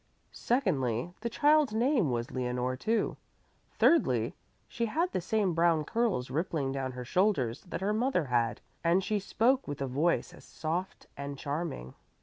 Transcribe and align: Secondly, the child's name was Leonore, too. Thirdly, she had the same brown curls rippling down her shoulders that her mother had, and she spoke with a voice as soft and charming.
Secondly, 0.31 1.13
the 1.21 1.29
child's 1.29 1.75
name 1.75 2.09
was 2.09 2.31
Leonore, 2.31 2.75
too. 2.75 3.17
Thirdly, 3.77 4.33
she 4.67 4.87
had 4.87 5.11
the 5.11 5.21
same 5.21 5.53
brown 5.53 5.83
curls 5.85 6.31
rippling 6.31 6.71
down 6.71 6.93
her 6.93 7.05
shoulders 7.05 7.61
that 7.65 7.81
her 7.81 7.93
mother 7.93 8.25
had, 8.25 8.61
and 8.83 9.03
she 9.03 9.19
spoke 9.19 9.67
with 9.67 9.79
a 9.79 9.85
voice 9.85 10.33
as 10.33 10.43
soft 10.43 11.05
and 11.15 11.37
charming. 11.37 11.93